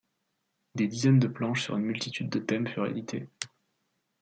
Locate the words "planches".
1.27-1.61